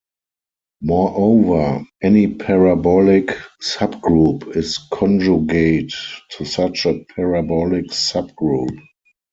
[0.81, 5.93] Moreover, any parabolic subgroup is conjugate
[6.31, 8.79] to such a parabolic subgroup.